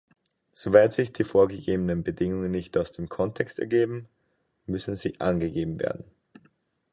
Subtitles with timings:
[0.53, 4.07] Soweit sich die vorgegebenen Bedingungen nicht aus dem Kontext ergeben,
[4.65, 6.05] müssen sie angegeben werden.